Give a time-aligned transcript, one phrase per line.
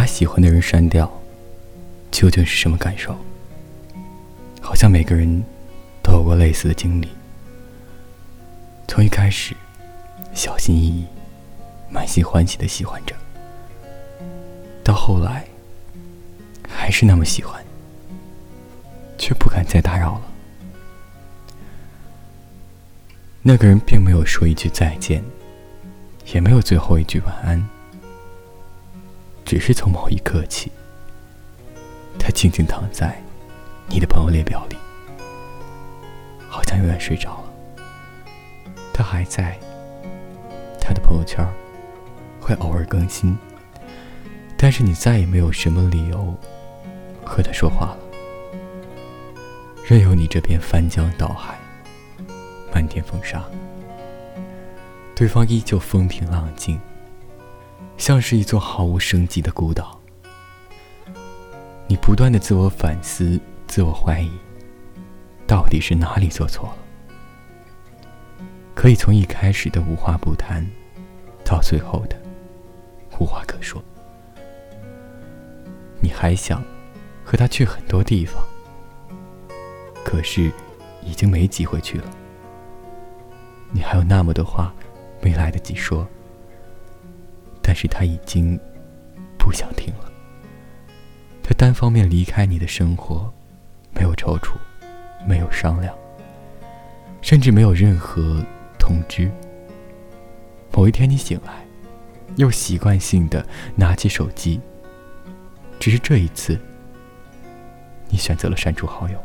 [0.00, 1.12] 把喜欢的人删掉，
[2.10, 3.14] 究竟是什么感受？
[4.58, 5.44] 好像每个人
[6.02, 7.08] 都有过类似的经历。
[8.88, 9.54] 从一开始，
[10.32, 11.04] 小心翼翼、
[11.90, 13.14] 满心欢喜的喜欢着，
[14.82, 15.44] 到后来，
[16.66, 17.62] 还是那么喜欢，
[19.18, 20.22] 却不敢再打扰了。
[23.42, 25.22] 那个人并没有说一句再见，
[26.32, 27.62] 也没有最后一句晚安。
[29.50, 30.70] 只是从某一刻起，
[32.20, 33.20] 他静静躺在
[33.88, 34.76] 你的朋友列表里，
[36.48, 37.52] 好像永远睡着了。
[38.94, 39.58] 他还在，
[40.80, 41.44] 他的朋友圈
[42.40, 43.36] 会偶尔更新，
[44.56, 46.32] 但是你再也没有什么理由
[47.24, 47.98] 和他说话了，
[49.84, 51.58] 任由你这边翻江倒海，
[52.72, 53.42] 漫天风沙，
[55.16, 56.80] 对方依旧风平浪静。
[58.00, 60.00] 像是一座毫无生机的孤岛，
[61.86, 64.30] 你不断的自我反思、自我怀疑，
[65.46, 68.44] 到底是哪里做错了？
[68.74, 70.66] 可以从一开始的无话不谈，
[71.44, 72.16] 到最后的
[73.18, 73.84] 无话可说。
[76.00, 76.64] 你还想
[77.22, 78.42] 和他去很多地方，
[80.06, 80.50] 可是
[81.04, 82.10] 已经没机会去了。
[83.70, 84.74] 你还有那么多话
[85.20, 86.08] 没来得及说。
[87.62, 88.58] 但是他已经
[89.38, 90.10] 不想听了。
[91.42, 93.32] 他单方面离开你的生活，
[93.92, 94.52] 没有踌躇，
[95.26, 95.94] 没有商量，
[97.20, 98.44] 甚至没有任何
[98.78, 99.30] 通知。
[100.72, 101.64] 某一天你醒来，
[102.36, 103.44] 又习惯性的
[103.74, 104.60] 拿起手机。
[105.80, 106.60] 只是这一次，
[108.08, 109.18] 你选择了删除好友。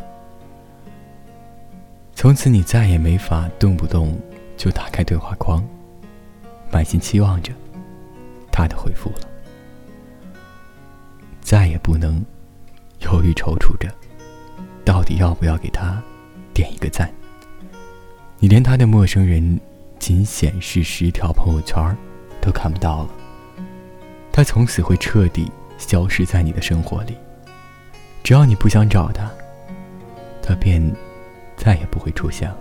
[2.15, 4.17] 从此你再也没法动不动
[4.57, 5.63] 就打开对话框，
[6.71, 7.51] 满心期望着。
[8.55, 9.27] 他的回复了，
[11.41, 12.23] 再也不能
[12.99, 13.93] 犹豫踌躇着，
[14.85, 16.01] 到底要不要给他
[16.53, 17.13] 点一个赞。
[18.39, 19.59] 你连他的陌生人
[19.99, 21.93] 仅显示十条朋友圈
[22.39, 23.09] 都看不到了，
[24.31, 27.17] 他从此会彻底消失在你的生活里。
[28.23, 29.29] 只要你不想找他，
[30.41, 30.81] 他便
[31.57, 32.59] 再也不会出现了。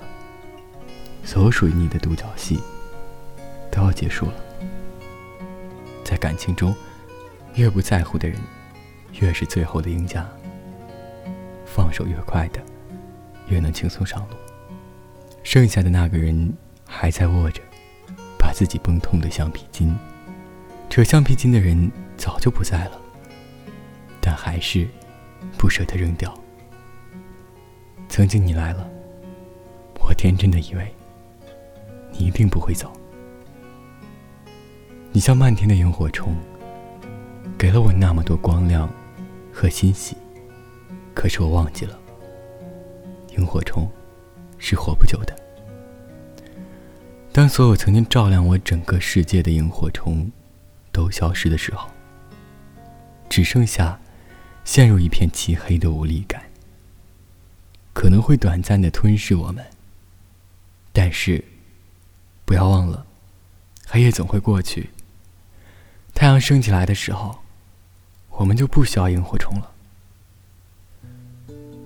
[1.22, 2.58] 所有属于你的独角戏
[3.70, 4.44] 都要结束了。
[6.04, 6.75] 在感情中，
[7.54, 8.38] 越不在乎的人，
[9.20, 10.25] 越是最后的赢家。
[11.65, 12.60] 放手越快的，
[13.48, 14.37] 越能轻松上路。
[15.43, 16.53] 剩下的那个人
[16.87, 17.60] 还在握着，
[18.38, 19.97] 把自己绷痛的橡皮筋。
[20.88, 23.00] 扯橡皮筋的人早就不在了，
[24.20, 24.87] 但还是
[25.59, 26.32] 不舍得扔掉。
[28.09, 28.88] 曾经你来了，
[29.98, 30.94] 我天真的以为
[32.12, 32.93] 你一定不会走。
[35.14, 36.36] 你像漫天的萤火虫，
[37.56, 38.92] 给了我那么多光亮
[39.52, 40.16] 和欣喜，
[41.14, 41.97] 可是我忘记了，
[43.36, 43.88] 萤火虫
[44.58, 45.32] 是活不久的。
[47.32, 50.28] 当所有曾经照亮我整个世界的萤火虫
[50.91, 51.88] 都消失的时候，
[53.28, 54.00] 只剩下
[54.64, 56.42] 陷入一片漆黑的无力感。
[57.92, 59.64] 可能会短暂的吞噬我们，
[60.92, 61.44] 但是
[62.44, 63.06] 不要忘了，
[63.86, 64.91] 黑夜总会过去。
[66.14, 67.36] 太阳升起来的时候，
[68.30, 69.70] 我们就不需要萤火虫了。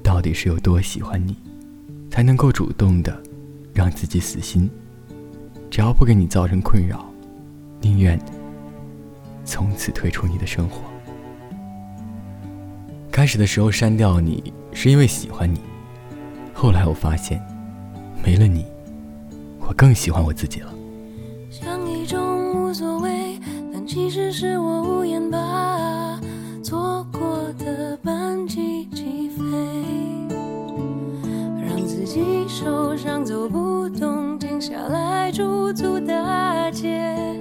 [0.03, 1.37] 到底是有多喜欢你，
[2.11, 3.21] 才能够主动的
[3.73, 4.71] 让自己死心？
[5.71, 7.05] 只要不给你造成困扰，
[7.81, 8.21] 宁愿
[9.45, 10.83] 从此退出你的生活。
[13.11, 15.61] 开始的时候删掉你，是因为喜欢你。
[16.53, 17.43] 后来我发现，
[18.23, 18.67] 没了你，
[19.61, 20.73] 我更喜欢我自己了。
[23.99, 26.21] 其实是我无言吧
[26.63, 27.21] 错过
[27.59, 29.45] 的班机起飞，
[31.61, 37.37] 让自己受伤走不动，停下来驻足大街，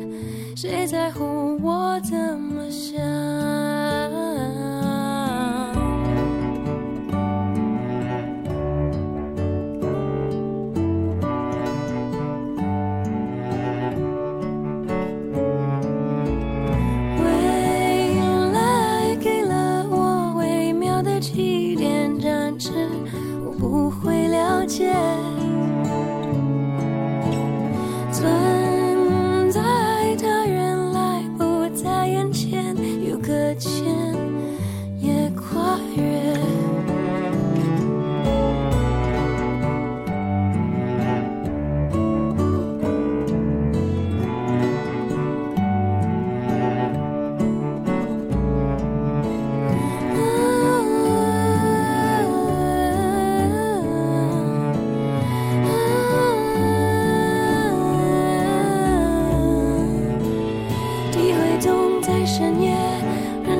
[0.56, 3.17] 谁在乎我怎么想？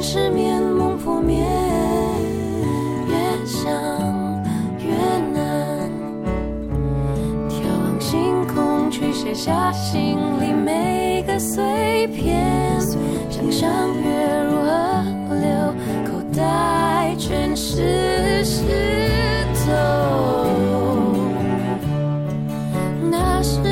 [0.02, 1.44] 失眠，梦破灭。
[3.08, 3.72] 越想
[4.80, 4.94] 越
[5.34, 5.90] 难，
[7.50, 12.80] 眺望星空，去写下心里每个碎片。
[13.30, 13.70] 想象
[14.02, 15.50] 月如河流，
[16.06, 18.64] 口袋全是石
[19.66, 19.72] 头。
[23.10, 23.67] 那时。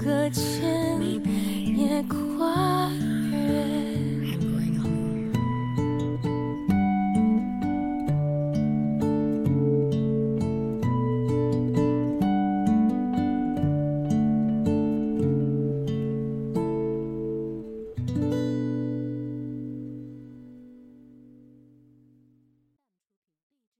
[0.00, 0.49] 歌曲。